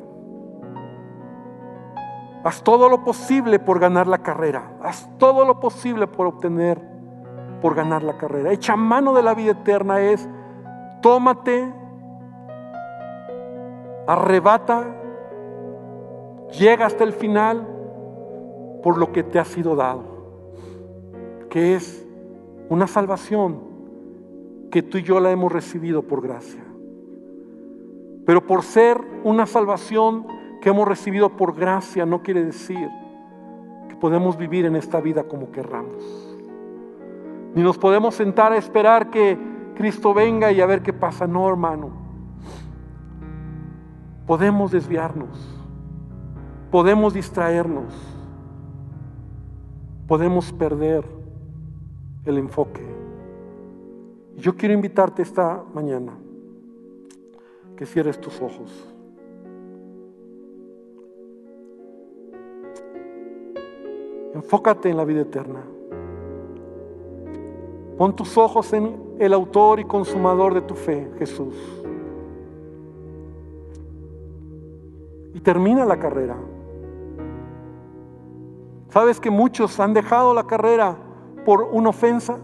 [2.44, 4.78] Haz todo lo posible por ganar la carrera.
[4.82, 6.82] Haz todo lo posible por obtener,
[7.62, 8.52] por ganar la carrera.
[8.52, 10.28] Echa mano de la vida eterna es,
[11.04, 11.72] tómate,
[14.08, 14.86] arrebata,
[16.58, 17.68] llega hasta el final
[18.82, 20.02] por lo que te ha sido dado,
[21.52, 22.05] que es
[22.70, 23.60] una salvación
[24.72, 26.64] que tú y yo la hemos recibido por gracia.
[28.26, 30.26] Pero por ser una salvación
[30.62, 32.90] que hemos recibido por gracia, no quiere decir
[33.88, 36.04] que podemos vivir en esta vida como querramos.
[37.54, 39.38] Ni nos podemos sentar a esperar que
[39.76, 41.28] Cristo venga y a ver qué pasa.
[41.28, 41.92] No, hermano.
[44.26, 45.64] Podemos desviarnos.
[46.72, 47.94] Podemos distraernos.
[50.08, 51.15] Podemos perder
[52.26, 52.82] el enfoque.
[54.38, 56.14] Yo quiero invitarte esta mañana
[57.78, 58.92] que cierres tus ojos.
[64.34, 65.64] Enfócate en la vida eterna.
[67.98, 71.56] Pon tus ojos en el autor y consumador de tu fe, Jesús.
[75.34, 76.36] Y termina la carrera.
[78.90, 81.05] ¿Sabes que muchos han dejado la carrera
[81.46, 82.38] por una ofensa?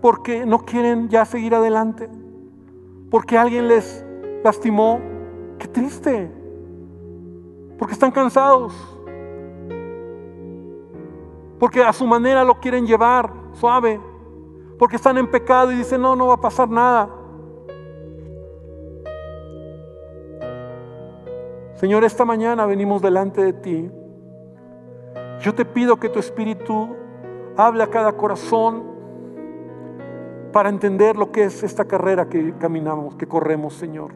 [0.00, 2.08] Porque no quieren ya seguir adelante.
[3.10, 4.04] Porque alguien les
[4.42, 4.98] lastimó.
[5.58, 6.30] Qué triste.
[7.78, 8.74] Porque están cansados.
[11.58, 14.00] Porque a su manera lo quieren llevar suave.
[14.78, 17.10] Porque están en pecado y dicen, no, no va a pasar nada.
[21.74, 23.90] Señor, esta mañana venimos delante de ti.
[25.40, 26.96] Yo te pido que tu Espíritu
[27.56, 28.82] hable a cada corazón
[30.52, 34.12] para entender lo que es esta carrera que caminamos, que corremos, Señor.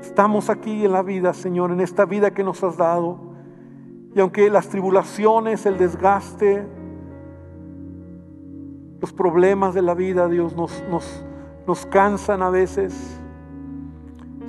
[0.00, 3.18] Estamos aquí en la vida, Señor, en esta vida que nos has dado.
[4.14, 6.66] Y aunque las tribulaciones, el desgaste,
[9.00, 11.24] los problemas de la vida, Dios, nos, nos,
[11.66, 13.20] nos cansan a veces,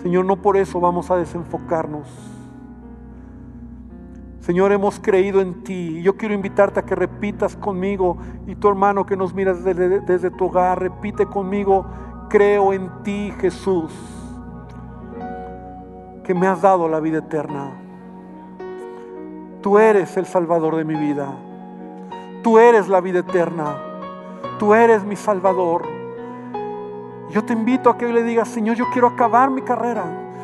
[0.01, 2.30] Señor, no por eso vamos a desenfocarnos.
[4.41, 6.01] Señor, hemos creído en ti.
[6.01, 8.17] Yo quiero invitarte a que repitas conmigo
[8.47, 11.85] y tu hermano que nos miras desde, tu hogar, repite conmigo,
[12.27, 13.91] creo en ti, Jesús
[16.23, 17.71] que me has dado la vida eterna.
[19.61, 21.27] Tú eres el Salvador de mi vida.
[22.43, 23.75] Tú eres la vida eterna.
[24.59, 25.83] Tú eres mi Salvador.
[27.29, 30.03] Yo te invito a que hoy le digas, Señor, yo quiero acabar mi carrera.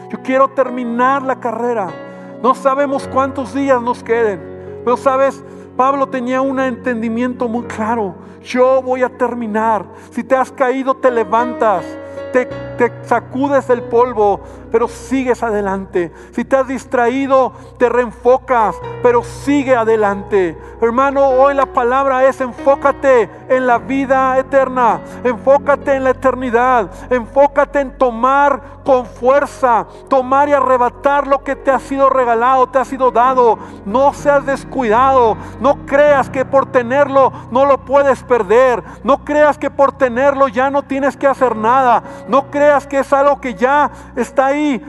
[0.10, 2.07] Yo quiero terminar la carrera.
[2.42, 4.82] No sabemos cuántos días nos queden.
[4.84, 5.44] Pero sabes,
[5.76, 8.16] Pablo tenía un entendimiento muy claro.
[8.44, 9.86] Yo voy a terminar.
[10.12, 11.86] Si te has caído, te levantas.
[12.32, 12.48] Te,
[12.78, 14.40] te sacudes el polvo,
[14.72, 16.12] pero sigues adelante.
[16.32, 20.58] Si te has distraído, te reenfocas, pero sigue adelante.
[20.80, 27.80] Hermano, hoy la palabra es enfócate en la vida eterna, enfócate en la eternidad, enfócate
[27.80, 32.86] en tomar con fuerza, tomar y arrebatar lo que te ha sido regalado, te ha
[32.86, 33.58] sido dado.
[33.86, 39.70] No seas descuidado, no creas que por tenerlo no lo puedes perder, no creas que
[39.70, 43.90] por tenerlo ya no tienes que hacer nada, no creas que es algo que ya
[44.16, 44.84] está ahí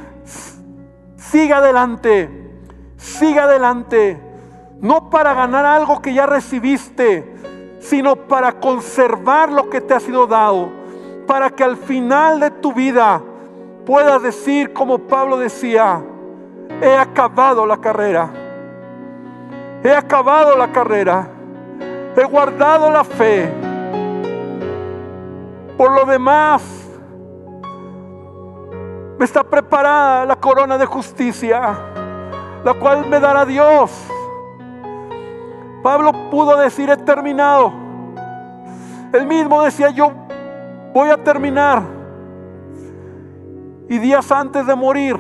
[1.17, 2.31] Siga adelante,
[2.97, 4.19] siga adelante,
[4.81, 7.35] no para ganar algo que ya recibiste,
[7.81, 10.71] sino para conservar lo que te ha sido dado,
[11.27, 13.21] para que al final de tu vida
[13.85, 16.03] puedas decir como Pablo decía,
[16.81, 18.31] he acabado la carrera,
[19.85, 21.29] he acabado la carrera,
[22.17, 23.53] he guardado la fe.
[25.77, 26.88] Por lo demás,
[29.19, 31.77] me está preparada la corona de justicia,
[32.65, 33.91] la cual me dará Dios.
[35.83, 37.73] Pablo pudo decir, he terminado.
[39.13, 40.13] Él mismo decía, yo
[40.95, 41.83] voy a terminar.
[43.89, 45.19] Y días antes de morir,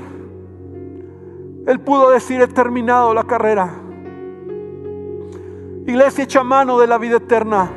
[1.67, 3.71] él pudo decir, he terminado la carrera.
[5.87, 7.71] Iglesia, echa mano de la vida eterna.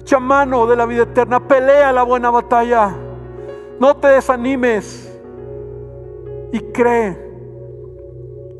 [0.00, 1.38] Echa mano de la vida eterna.
[1.38, 2.94] Pelea la buena batalla.
[3.80, 5.10] No te desanimes
[6.52, 7.18] y cree,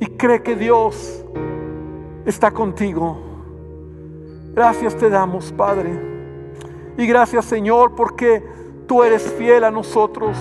[0.01, 1.25] y cree que Dios
[2.27, 3.17] está contigo.
[4.55, 5.91] Gracias te damos, Padre.
[6.97, 8.45] Y gracias, Señor, porque
[8.89, 10.37] tú eres fiel a nosotros,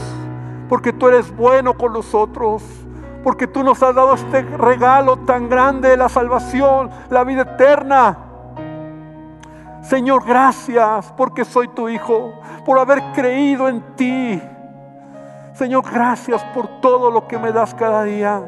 [0.69, 2.63] porque tú eres bueno con nosotros,
[3.23, 8.17] porque tú nos has dado este regalo tan grande, la salvación, la vida eterna.
[9.83, 12.33] Señor, gracias porque soy tu hijo,
[12.65, 14.41] por haber creído en ti
[15.53, 18.41] Señor, gracias por todo lo que me das cada día.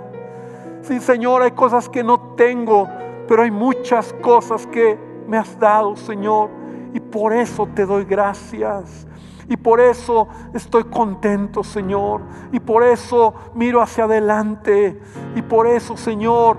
[0.82, 2.88] Sí, Señor, hay cosas que no tengo,
[3.28, 4.98] pero hay muchas cosas que
[5.28, 6.50] me has dado, Señor.
[6.94, 9.08] Y por eso te doy gracias.
[9.48, 12.22] Y por eso estoy contento, Señor.
[12.52, 15.00] Y por eso miro hacia adelante.
[15.36, 16.58] Y por eso, Señor,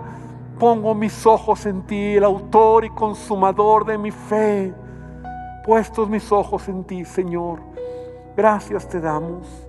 [0.59, 4.73] pongo mis ojos en ti, el autor y consumador de mi fe.
[5.65, 7.59] Puestos mis ojos en ti, Señor.
[8.37, 9.66] Gracias te damos.